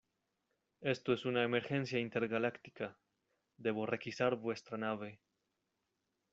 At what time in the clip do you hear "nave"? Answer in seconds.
4.75-5.19